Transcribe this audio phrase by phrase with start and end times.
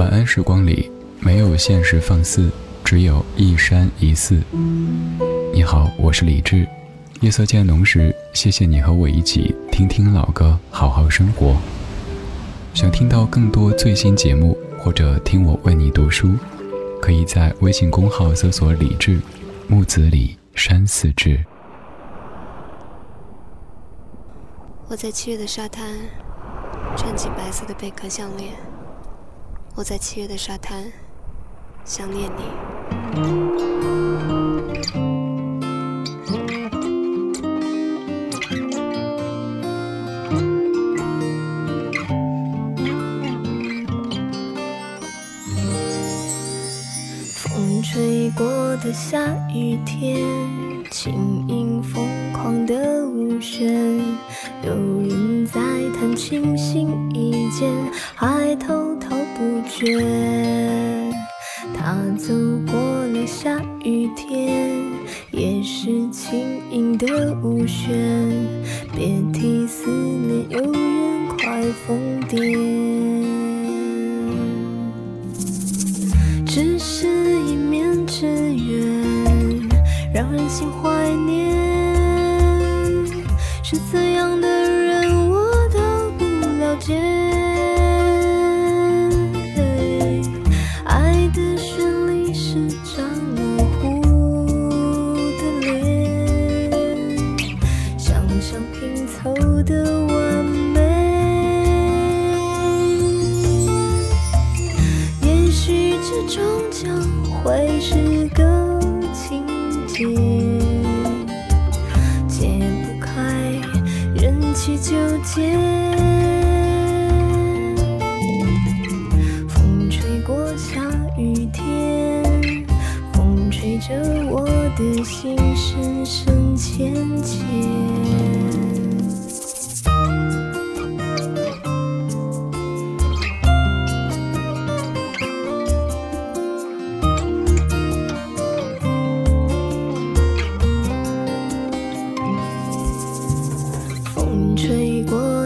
[0.00, 2.50] 晚安时光里，没有现实放肆，
[2.82, 4.40] 只有一山一寺。
[5.52, 6.66] 你好，我是李志。
[7.20, 11.54] 夜色渐浓时，谢谢你和我一起听听老歌，好好生活。
[12.72, 16.34] 想听到更多最新节目，或者听我为你读书，
[17.02, 19.20] 可以在微信公号搜索“李志
[19.68, 21.44] 木子李山寺志”。
[24.88, 25.94] 我在七月的沙滩，
[26.96, 28.54] 穿起白色的贝壳项链。
[29.80, 30.92] 我在七月的沙滩，
[31.86, 32.42] 想念你。
[47.38, 48.46] 风吹过
[48.84, 50.20] 的下雨天，
[50.90, 51.14] 轻
[51.48, 53.98] 盈疯狂的舞旋。
[54.62, 55.58] 有人在
[55.98, 57.72] 弹琴，心一见，
[58.14, 59.16] 还偷偷
[59.80, 59.96] 雪。
[61.74, 62.34] 他走
[62.70, 64.82] 过了下雨天，
[65.30, 67.88] 也是轻盈的舞旋。
[68.94, 73.24] 别提思念，有人快疯癫。
[76.44, 77.06] 只是
[77.46, 79.66] 一面之缘，
[80.12, 81.56] 让人心怀念。
[83.62, 86.24] 是怎样的人，我都不
[86.58, 87.29] 了解。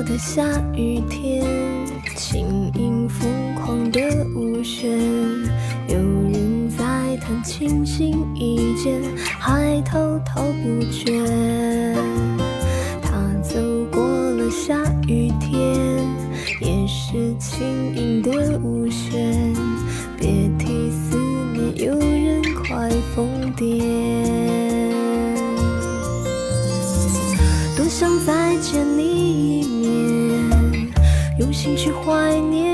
[0.05, 0.43] 的下
[0.77, 1.43] 雨天，
[2.15, 4.01] 轻盈疯狂的
[4.35, 4.91] 舞旋，
[5.89, 9.01] 有人在弹琴，心一间，
[9.39, 11.97] 还滔滔不绝。
[13.01, 13.59] 他走
[13.91, 15.59] 过了下雨天，
[16.61, 19.55] 也是轻盈的舞旋。
[20.19, 20.29] 别
[20.59, 21.17] 提思
[21.55, 23.27] 念，有人快疯
[23.57, 24.14] 癫。
[31.65, 32.74] 心去怀念，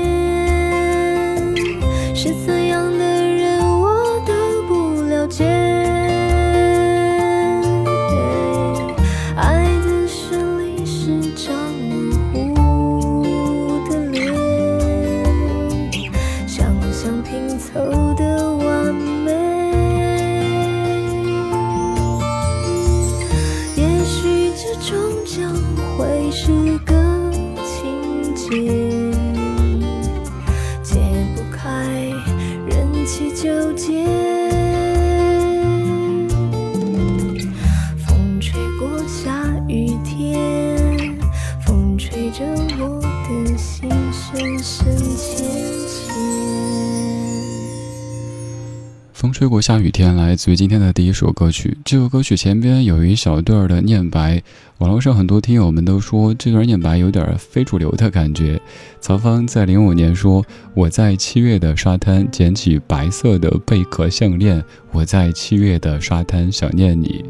[49.41, 51.75] 吹过下雨天，来自于今天的第一首歌曲。
[51.83, 54.43] 这首歌曲前边有一小段的念白。
[54.81, 58.59] 网络上很多听友们都说这段念白有点非主流的感觉。
[58.99, 60.43] 曹芳在零五年说
[60.73, 67.23] ：“我在七月的沙滩捡起白色的贝壳项链，我在七月的沙滩想念你。”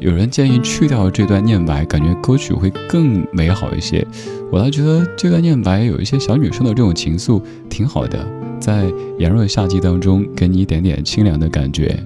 [0.00, 4.06] 有人建议去掉这段念白，感觉歌曲会更美好一些。
[4.50, 8.26] 我倒觉得这段念白有一些小女生的这种情愫挺好的，
[8.58, 12.02] 在炎热夏季当中给你一点点清凉的感觉。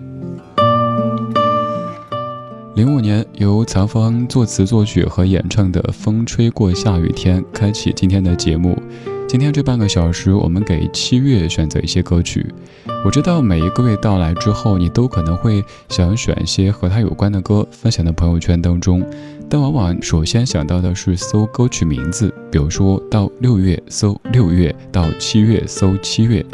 [2.78, 8.80] 零五年，由曹芳作词作曲和演唱的《风吹过下雨天》开启今天的节目。
[9.26, 12.46] 今天这半个小时，我们给七月选择一些歌曲。
[13.04, 19.04] 我知道每一个月到来之后，你都可能会想选一些和他有关的歌分享到朋友圈当中，
[19.50, 26.46] 但往往首先想到的是搜歌曲名字，比如说到六月搜六月，到七月搜七月。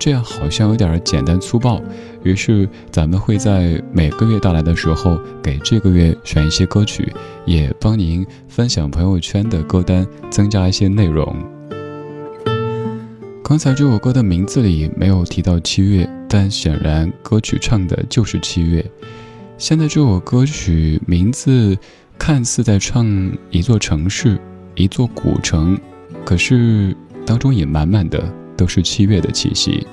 [0.00, 1.78] 这样好像有点简单粗暴，
[2.22, 7.12] 于是咱们会在每个月到来的时候，给这个月选一些歌曲，
[7.44, 11.36] 也帮您分享朋友圈的歌单，增加一些内容。
[13.44, 18.82] 刚才这首歌的名字里没有提到七月，但显然歌曲唱的就是七月。
[19.58, 21.76] 现在这首歌曲名字
[22.18, 23.06] 看似在唱
[23.50, 24.40] 一座城市、
[24.74, 25.78] 一座古城，
[26.24, 26.96] 可是
[27.26, 29.86] 当中也满满的都是七月的气息。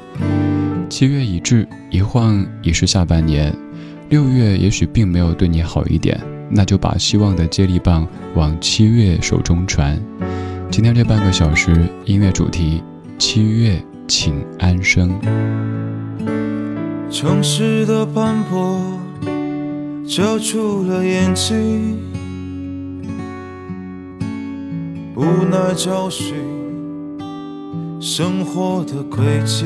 [0.89, 3.55] 七月已至，一晃已是下半年。
[4.09, 6.19] 六月也许并没有对你好一点，
[6.49, 8.05] 那就把希望的接力棒
[8.35, 9.97] 往七月手中传。
[10.69, 12.83] 今天这半个小时音乐主题。
[13.17, 15.17] 七月，请安生。
[17.09, 18.99] 城市的斑驳
[20.05, 21.97] 遮住了眼睛，
[25.15, 26.35] 无奈找寻
[28.09, 29.65] 生活的轨迹。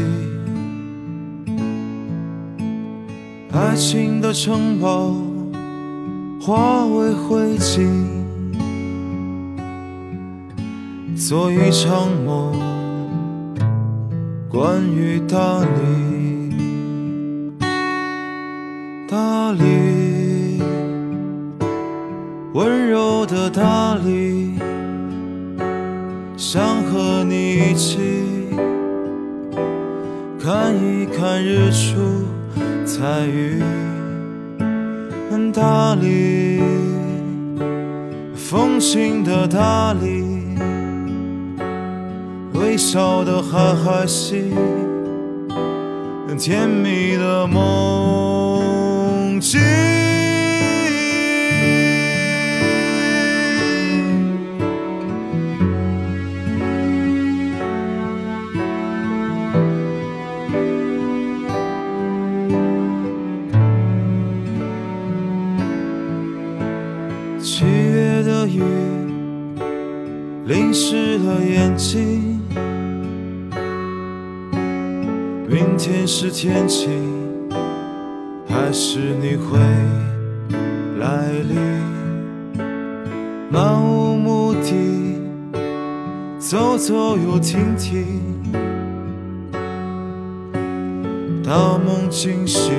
[3.53, 5.13] 爱情的城堡
[6.41, 7.87] 化为灰烬，
[11.15, 12.59] 做一场梦。
[14.49, 16.55] 关于大理，
[19.07, 20.63] 大理，
[22.55, 24.55] 温柔的大理，
[26.35, 27.99] 想和你一起
[30.43, 32.25] 看一看日出
[32.83, 33.61] 彩云。
[35.53, 36.61] 大理，
[38.33, 40.23] 风情的大理。
[42.53, 44.53] 微笑的海海西，
[46.39, 49.59] 甜蜜的梦境。
[75.47, 76.89] 明天是天晴，
[78.47, 79.57] 还是你会
[80.99, 81.57] 来临？
[83.49, 85.19] 漫无目的，
[86.39, 88.05] 走走又停停，
[91.43, 92.73] 大梦惊醒，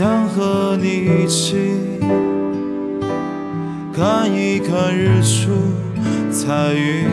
[0.00, 1.58] 想和你一起
[3.92, 5.50] 看一看日出
[6.32, 7.04] 彩云，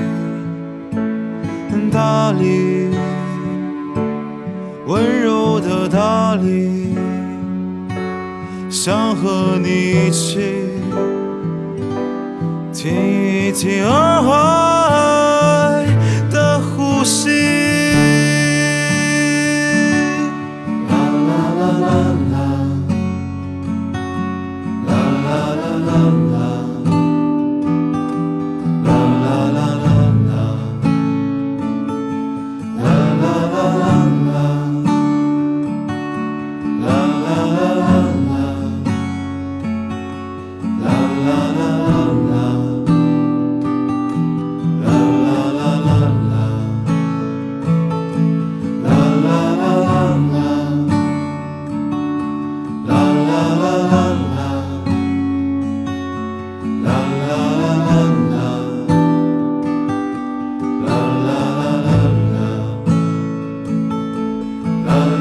[1.92, 2.90] 大理，
[4.86, 6.96] 温柔的大理。
[8.70, 10.40] 想和你一起
[12.72, 14.32] 听一听洱海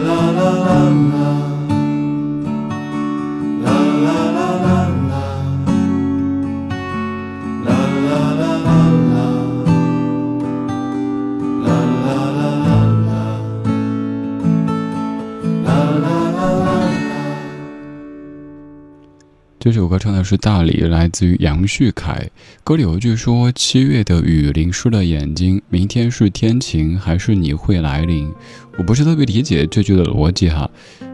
[0.04, 1.35] la la la la.
[19.66, 22.30] 这首歌唱的是大理，来自于杨旭凯。
[22.62, 28.30] 歌里有一句说：“七月的雨淋湿了眼睛，明天是天晴还是你会来临？”
[28.78, 30.70] 我不是特别理解这句的逻辑哈。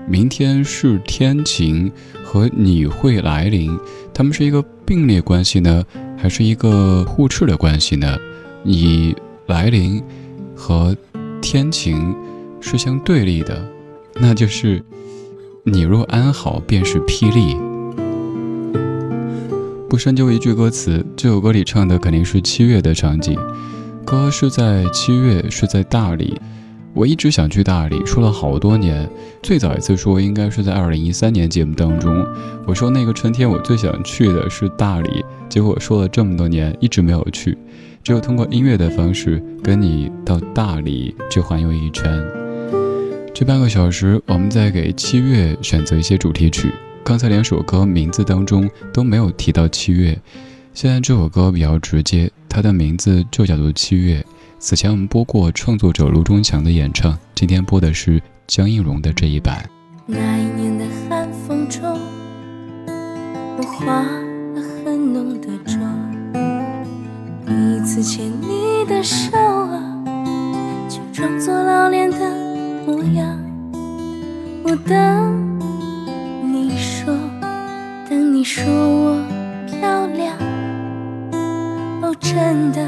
[0.06, 1.90] 明天是天晴
[2.22, 3.74] 和你会来临，
[4.12, 5.82] 他们是一个并列关系呢，
[6.18, 8.18] 还是一个互斥的关系呢？
[8.62, 9.16] 你
[9.46, 10.02] 来临
[10.54, 10.94] 和
[11.40, 12.14] 天晴
[12.60, 13.66] 是相对立的，
[14.16, 14.84] 那就是
[15.64, 17.56] 你若安好，便是霹雳。
[19.92, 23.38] 不深究一句歌词，这首歌里唱的肯定是七月的场景。
[24.06, 26.40] 歌是在七月，是在大理。
[26.94, 29.06] 我一直想去大理，说了好多年。
[29.42, 32.26] 最早一次说应该是在二零一三年节目当中，
[32.66, 35.22] 我说那个春天我最想去的是大理。
[35.50, 37.58] 结果说了这么多年，一直没有去，
[38.02, 42.18] 只有通过音乐的方式跟你到大理去环游一圈。
[43.34, 46.72] 这半个小时，我们在给七月选择一些主题曲。
[47.04, 50.16] 刚才两首歌名字当中都没有提到七月，
[50.72, 54.24] 现在这首歌比较直接，它的名字就叫做七月。
[54.60, 59.68] 此前我们播过创作者卢中强的演唱，今天播的是江映蓉的这一版。
[60.06, 61.82] 那一年的寒风中，
[63.58, 65.82] 我化了很浓的妆，
[67.44, 70.04] 第一次牵你的手啊，
[70.88, 72.18] 却装作老练的
[72.86, 73.36] 模样。
[74.62, 75.51] 我等，
[78.42, 79.24] 你说我
[79.68, 80.36] 漂亮，
[82.02, 82.80] 哦，真的，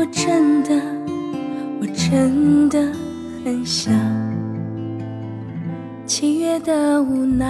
[0.00, 0.70] 我真的，
[1.78, 2.80] 我真的。
[3.44, 3.92] 很想
[6.06, 7.46] 七月的无奈，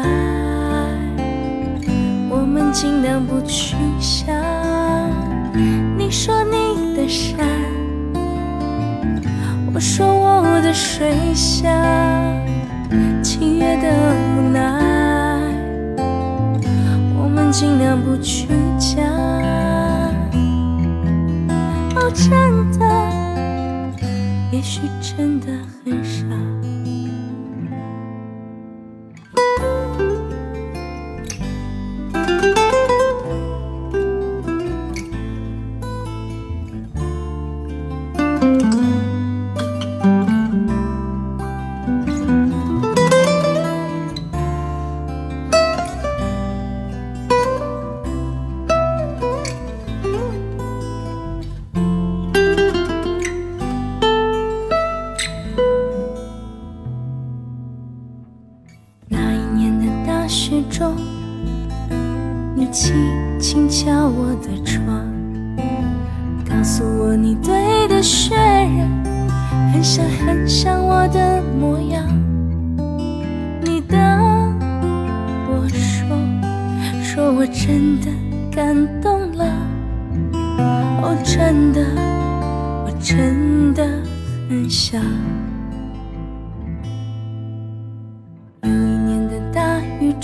[2.28, 4.34] 我们尽量不去想。
[5.96, 7.46] 你说你的山，
[9.72, 11.70] 我说我的水乡。
[13.22, 13.88] 七月的
[14.36, 15.40] 无奈，
[17.16, 19.19] 我们尽量不去讲。
[22.12, 22.84] 真的，
[24.52, 25.46] 也许真的。
[25.84, 26.59] 很傻。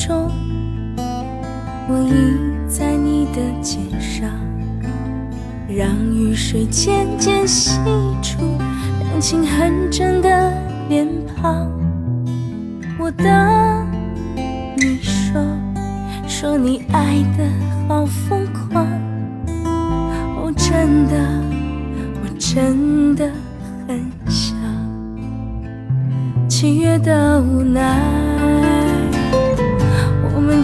[0.07, 0.31] 中
[1.89, 4.31] 我倚在你的肩上
[5.69, 7.81] 让雨水渐渐洗
[8.23, 8.57] 出
[9.01, 10.53] 两情很真的
[10.89, 11.69] 脸庞。
[13.01, 13.27] 我等
[14.77, 15.43] 你说
[16.29, 17.45] 说你爱的
[17.89, 18.87] 好疯狂。
[20.37, 21.17] 哦真的
[22.23, 23.29] 我真的
[23.89, 24.57] 很想。
[26.49, 28.25] 七月的无奈。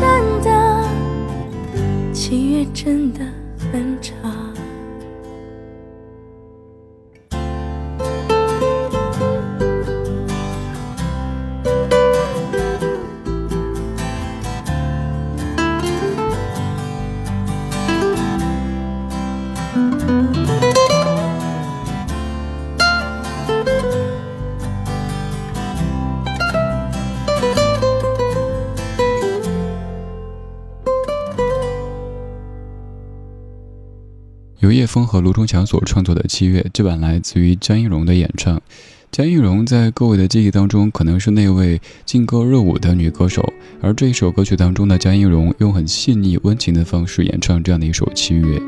[0.00, 0.08] 真
[0.42, 0.88] 的，
[2.10, 3.20] 七月真的
[34.60, 38.60] 由叶枫和卢中强所创作的《七月》，这版来自于江映蓉的演唱。
[39.10, 43.42] 江映蓉在各位的记忆当中，可能是那位劲歌热舞的女歌手。
[43.80, 48.58] 而这一首歌曲当中的江映蓉用很细腻温情的方式演唱这样的一首《七月》。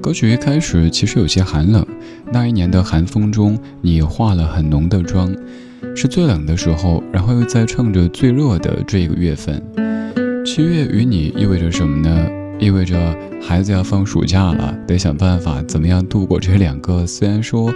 [0.00, 1.86] 歌曲一开始其实有些寒冷，
[2.32, 5.30] 那一年的寒风中，你化了很浓的妆，
[5.94, 9.62] 是最冷的时候，然后又在唱着最热的这个月份。
[10.46, 12.37] 七月与你意味着什么呢？
[12.58, 17.72] 意味着孩子要放暑假了，得想办法怎么样度过这两个虽然说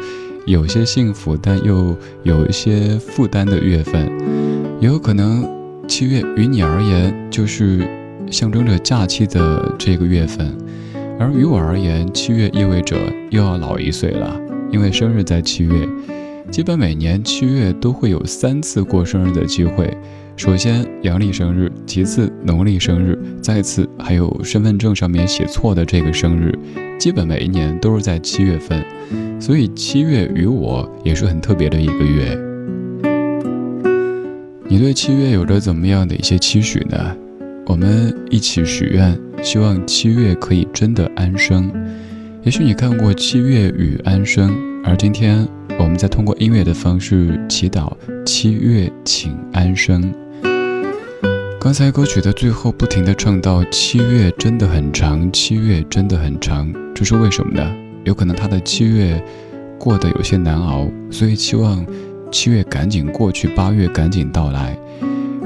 [0.47, 4.11] 有些幸福但又有一些负担的月份。
[4.81, 5.49] 也有可能，
[5.87, 7.89] 七月于你而言就是
[8.29, 10.53] 象征着假期的这个月份，
[11.21, 12.97] 而于我而言，七月意味着
[13.31, 14.41] 又要老一岁了，
[14.73, 15.89] 因为生日在七月。
[16.51, 19.97] 基本每年七月都会有三次过生日的机会。
[20.37, 26.53] 首先阳历生日，其次农历生日，再次还有身份证上面写错的这个生日，
[26.99, 28.85] 基本每一年都是在七月份，
[29.41, 32.37] 所以七月与我也是很特别的一个月。
[34.67, 37.17] 你对七月有着怎么样的一些期许呢？
[37.67, 41.71] 我们一起许愿，希望七月可以真的安生。
[42.43, 44.51] 也许你看过《七月与安生》，
[44.83, 45.47] 而今天
[45.79, 47.93] 我们在通过音乐的方式祈祷
[48.27, 50.12] 七月请安生。
[51.62, 57.73] 刚才歌曲的最后不停的唱到七月真的很长，七月真的很长，这是为什么呢？
[58.02, 59.25] 有可能他的七月
[59.78, 61.87] 过得有些难熬，所以期望
[62.33, 64.76] 七月赶紧过去，八月赶紧到来。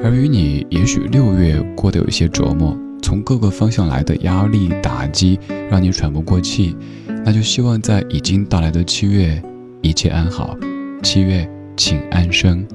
[0.02, 5.38] 而与你，也许六月过得有些折磨，从各个方向来的压力打击
[5.70, 6.74] 让你喘不过气，
[7.26, 9.38] 那就希望在已经到来的七月
[9.82, 10.56] 一切安好，
[11.02, 11.46] 七月
[11.76, 12.66] 请安生。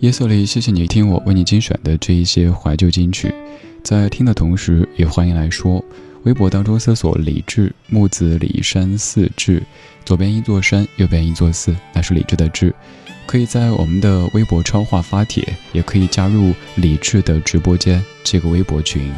[0.00, 3.34] 夜色里，谢谢你听我为你精选的这一些怀旧金曲，
[3.84, 5.84] 在听的同时，也欢迎来说，
[6.22, 9.62] 微博当中搜索“李志木子李山寺志”，
[10.06, 12.74] 左边一座山，右边一座寺，那是李志的志。
[13.26, 19.12] 可以在我们的微博超话发帖，也可以加入李志的直播间这个微博群。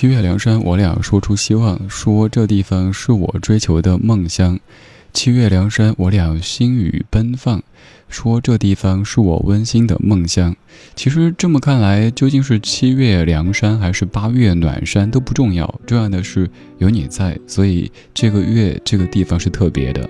[0.00, 4.60] 七月凉山，我俩说出希望，说这地方是我追求的梦乡。
[5.12, 7.60] 七月凉山，我俩心语奔放，
[8.08, 10.54] 说这地方是我温馨的梦乡。
[10.94, 20.08] 其实这么看来，究竟是七月凉山还是八月暖山都不重要，重要的是有你在，所以这个月这个地方是特别的。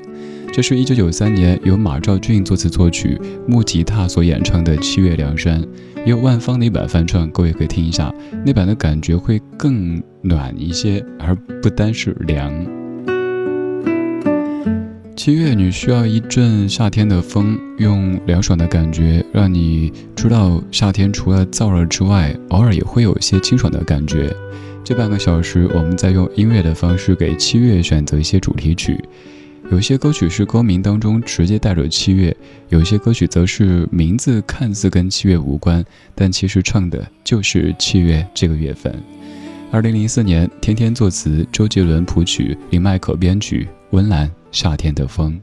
[0.50, 5.62] 这是一九九三年由马兆骏作词作曲、木吉他所演唱的《七月凉山》，
[6.04, 8.12] 也有万芳的一版翻唱，各位可以听一下，
[8.46, 12.77] 那版的感觉会更暖一些，而不单是凉。
[15.18, 24.33] 七月，你需要一阵夏天的风，用凉爽的感觉让你知道夏天除了燥热之外，偶尔也会有一些清爽的感觉。
[24.85, 28.96] 这半个小时，我们在用音乐的方式给七月选择一些主题曲。
[29.72, 32.35] 有些歌曲是歌名当中直接带着七月，
[32.68, 38.94] 有些歌曲则是名字看似跟七月无关，但其实唱的就是七月这个月份。
[39.72, 45.40] 二零零四年，天天作词，周杰伦谱曲，林迈可编曲，温岚《夏天的风》。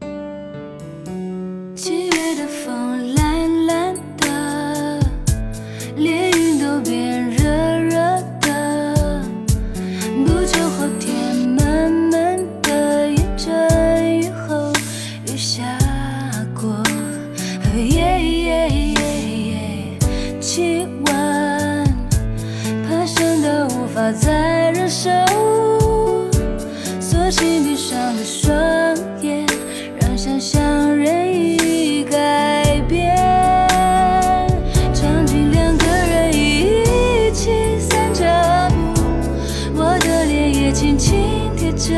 [40.65, 41.15] 也轻轻
[41.55, 41.93] 贴着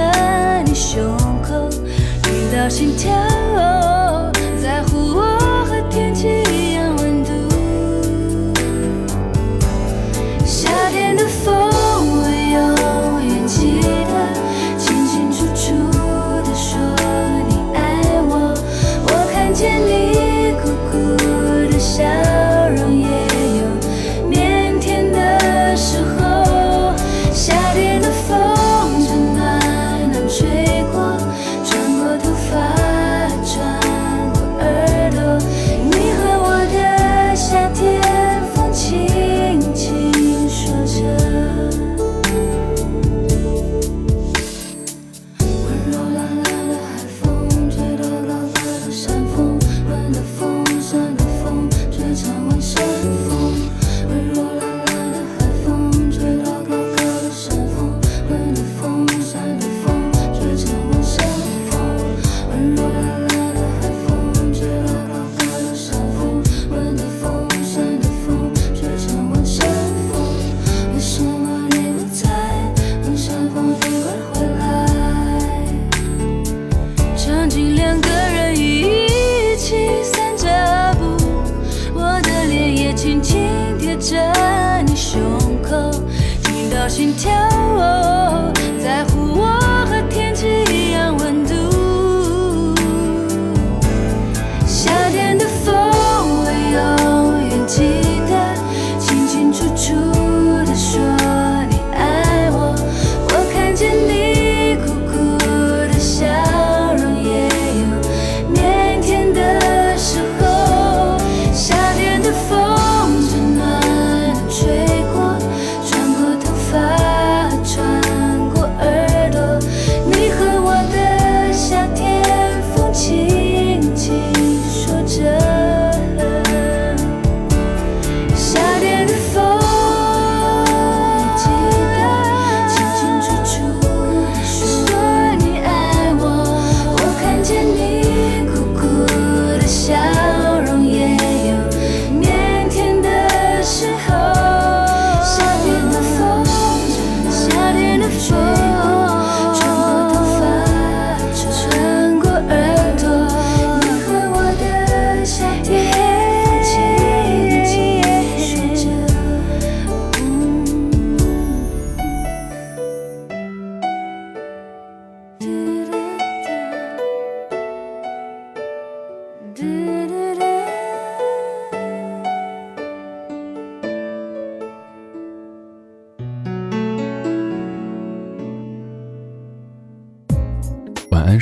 [0.65, 1.01] 你胸
[1.41, 1.69] 口，
[2.21, 3.13] 听到心跳，
[4.61, 5.36] 在乎我。